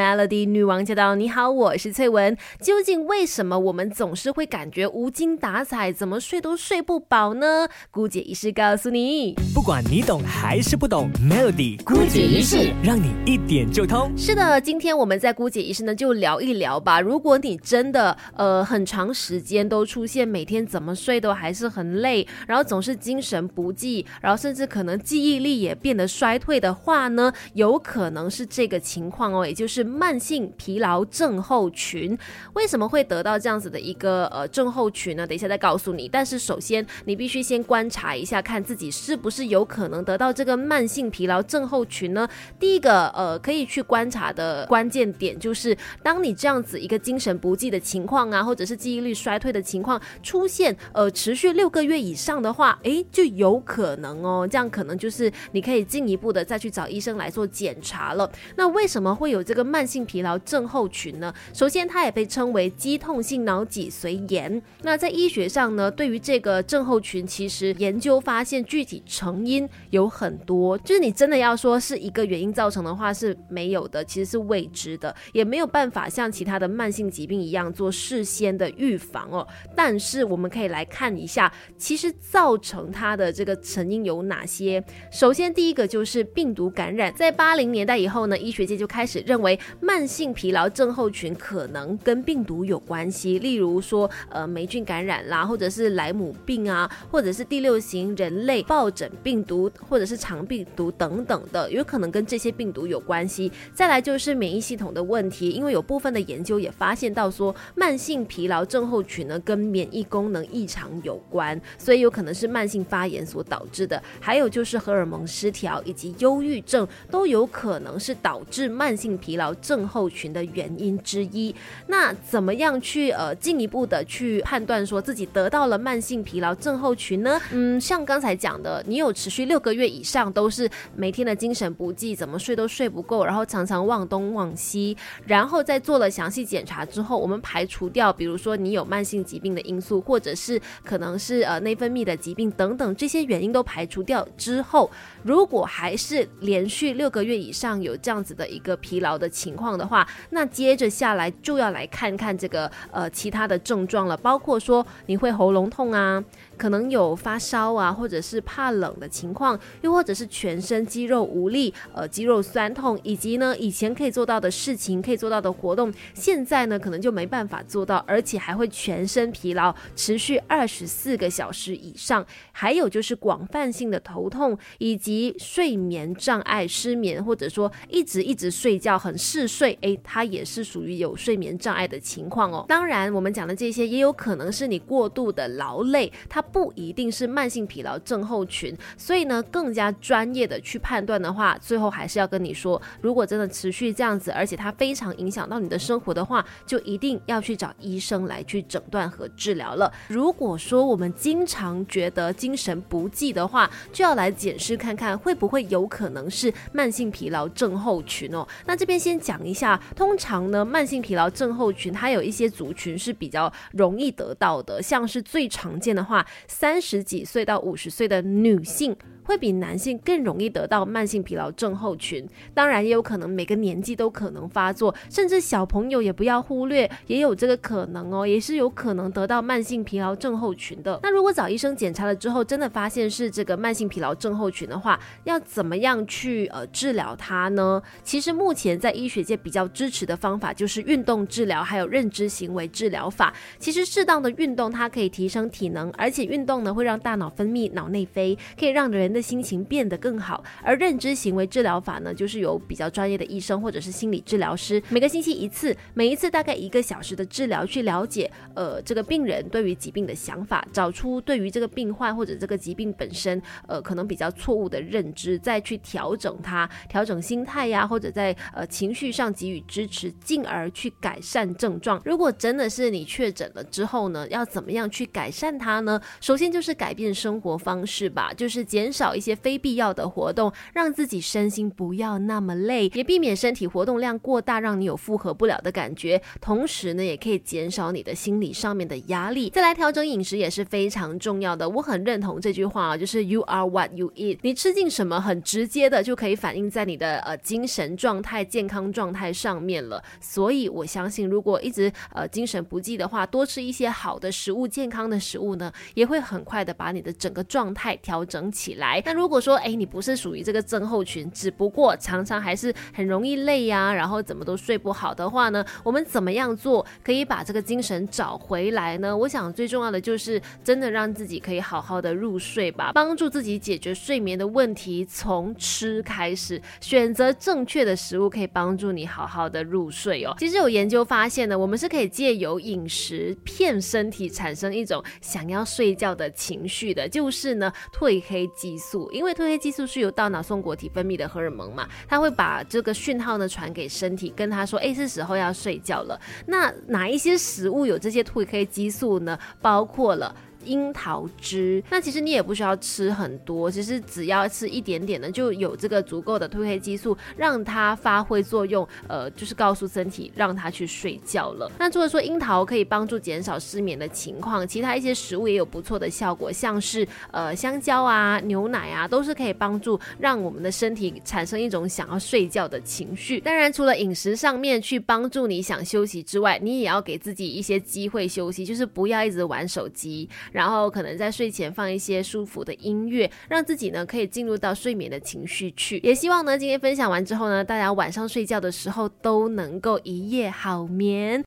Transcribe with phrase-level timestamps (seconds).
[0.00, 1.14] Melody 女王驾到！
[1.14, 2.34] 你好，我是翠文。
[2.58, 7.68] 究竟为什么我们总是会感觉无精打采，怎么睡都睡不饱呢？
[7.90, 9.34] 姑姐一式告诉你。
[9.54, 14.10] 不管你懂还是不懂，Melody 姑姐一式让你一点就通。
[14.16, 16.98] 是的，今天我们在姑姐一式呢就聊一聊吧。
[16.98, 32.16] 如果你真的呃很长时间都出现每天怎么睡都还是很累，然后总是精神不济，然后甚至可能记忆力也变得衰退的话呢，有可能是这个情况哦，也就是慢性疲劳症候群。
[32.54, 35.26] 为什么会得到这样子的一个呃症候群呢？
[35.26, 36.08] 等一下再告诉你。
[36.08, 42.28] 但是首先你必须先观察一下，看自己是不是有可能得到这个慢性疲劳症候群呢？
[42.58, 58.30] 第一个呃可以去观察的关键点就是，当你这样子一个精神不济的情况啊，或者是记忆力衰退的情况出现呃持续六个月以上的话，诶，就有可能哦，这样可能就是你可以进一步的再去找医生来做检查了。
[58.56, 61.32] 那为什么会有这个慢慢性疲劳症候群呢？
[61.54, 64.60] 首先，它也被称为肌痛性脑脊髓炎。
[64.82, 79.48] 那在医学上呢，对于这个症候群，其实研究发现具体成因有很多，就是你真的要说是一个原因造成的话是没有的，其实是未知的，也没有办法像其他的慢性疾病一样做事先的预防哦。
[79.74, 84.84] 但是我们可以来看一下，其实造成它的这个成因有哪些。
[85.10, 103.50] 首先，第一个就是病毒感染，在八零年代以后呢，医学界就开始认为慢性疲劳症候群可能跟病毒有关系，例如说呃霉菌感染啦，或者是莱姆病啊，或者是第六型人类疱疹病毒，或者是肠病毒等等的，有可能跟这些病毒有关系。
[103.74, 114.02] 再来就是免疫系统的问题，因为有部分的研究也发现到说，慢性疲劳症候群呢跟免疫功能异常有关，所以有可能是慢性发炎所导致的。
[114.20, 121.54] 还有就是荷尔蒙失调以及忧郁症都有可能是导致慢性疲劳症候群的原因之一。
[121.86, 127.40] 那怎么样去呃进一步的去判断说自己得到了慢性疲劳症候群呢？
[127.52, 144.90] 嗯，像刚才讲的，你有持续六个月以上都是每天的精神不济，怎么睡都睡不够，然后常常忘东忘西，然后在做了详细检查之后，我们排除掉，比如说你有慢性疾病的因素，或者是可能是呃内分泌的疾病等等这些原因都排除掉之后，
[145.22, 156.22] 如果还是连续六个月以上有这样子的一个疲劳的情况的话，那接着下来就要来看看这个呃其他的症状了，包括说你会喉咙痛啊。
[156.60, 172.26] 可能有发烧啊，或者是怕冷的情况，又或者是全身肌肉无力，呃，肌肉酸痛，以及呢，以前可以做到的事情，可以做到的活动，现在呢，可能就没办法做到，而且还会全身疲劳，持续二十四个小时以上。
[172.52, 182.66] 还有就是广泛性的头痛，以及睡眠障碍、失眠，或者说一直一直睡觉很嗜睡，诶，它也是属于有睡眠障碍的情况哦。
[182.68, 186.44] 当然，我们讲的这些也有可能是你过度的劳累，它。
[186.52, 199.92] 不一定是慢性疲劳症候群，所以呢，更加专业的去判断的话，最后还是要跟你说，如果真的持续这样子，而且它非常影响到你的生活的话，就一定要去找医生来去诊断和治疗了。
[200.08, 208.44] 如果说我们经常觉得精神不济的话，就要来检视看看会不会有可能是慢性疲劳症候群哦。
[208.66, 216.26] 那这边先讲一下，通常呢，慢性疲劳症候群它有一些族群是比较容易得到的，像是最常见的话。
[216.48, 218.96] 三十几岁到五十岁的女性。
[219.30, 230.98] 会比男性更容易得到慢性疲劳症候群，当然也有可能每个年纪都可能发作，甚至小朋友也不要忽略，也有这个可能哦，也是有可能得到慢性疲劳症候群的。
[231.04, 237.80] 那如果找医生检查了之后，真的发现是这个慢性疲劳症候群的话，要怎么样去呃治疗它呢？
[238.02, 243.32] 其实目前在医学界比较支持的方法就是运动治疗，还有认知行为治疗法。
[243.60, 272.00] 其实适当的运动它可以提升体能，而且运动呢会让大脑分泌脑内啡，可以让人的心情变得更好，而认知行为治疗法呢，就是由比较专业的医生或者是心理治疗师，每个星期一次，每一次大概一个小时的治疗，去了解呃这个病人对于疾病的想法，找出对于这个病患或者这个疾病本身呃可能比较错误的认知，再去调整它，调整心态呀，或者在呃情绪上给予支持，进而去改善症状。
[272.04, 276.00] 如果真的是你确诊了之后呢，要怎么样去改善它呢？
[276.20, 278.99] 首先就是改变生活方式吧，就是减少。
[279.00, 286.20] 少一些非必要的活动，让自己身心不要那么累，也避免身体活动量过大，让你有负荷不了的感觉。
[286.38, 289.48] 同时呢，也可以减少你的心理上面的压力。
[289.48, 291.66] 再来调整饮食也是非常重要的。
[291.66, 294.38] 我很认同这句话啊，就是 You are what you eat。
[294.42, 300.04] 你吃进什么，很直接的就可以反映在你的呃精神状态、健康状态上面了。
[300.20, 308.89] 所以我相信，如果一直呃精神不济的话，多吃一些好的食物、健康的食物呢，也会很快的把你的整个状态调整起来。
[309.04, 319.16] 那如果说哎你不是属于这个症候群，只不过常常还是很容易累呀，然后怎么都睡不好的话呢，我们怎么样做可以把这个精神找回来呢？
[319.16, 325.06] 我想最重要的就是真的让自己可以好好的入睡吧，帮助自己解决睡眠的问题。
[325.12, 330.34] 从吃开始，选择正确的食物可以帮助你好好的入睡哦。
[330.38, 339.08] 其实有研究发现呢，我们是可以借由饮食骗身体产生一种想要睡觉的情绪的，就是呢褪黑激素。
[339.12, 346.20] 因为褪黑激素是由大脑松果体分泌的荷尔蒙嘛，它会把这个讯号呢传给身体，跟他说，哎，是时候要睡觉了。
[346.46, 349.38] 那哪一些食物有这些褪黑激素呢？
[349.60, 350.34] 包括了。
[350.64, 361.70] 樱桃汁，那其实你也不需要吃很多，其实只要吃一点点的，就有这个足够的褪黑激素，让它发挥作用，呃，就是告诉身体让它去睡觉了。
[361.78, 373.40] 那除了说樱桃可以帮助减少失眠的情况，其他一些食物也有不错的效果，像是呃香蕉啊、牛奶啊，都是可以帮助让我们的身体产生一种想要睡觉的情绪。
[373.40, 380.28] 当然，除了饮食上面去帮助你想休息之外，你也要给自己一些机会休息，就是不要一直玩手机。
[380.52, 385.98] 然后可能在睡前放一些舒服的音乐，让自己呢可以进入到睡眠的情绪去。
[385.98, 391.38] 也希望呢今天分享完之后呢，大家晚上睡觉的时候都能够一夜好眠。